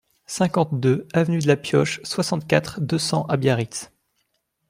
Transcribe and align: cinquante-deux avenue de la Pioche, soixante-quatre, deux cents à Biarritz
cinquante-deux 0.25 1.07
avenue 1.13 1.37
de 1.37 1.47
la 1.47 1.55
Pioche, 1.55 1.99
soixante-quatre, 2.01 2.81
deux 2.81 2.97
cents 2.97 3.27
à 3.27 3.37
Biarritz 3.37 3.91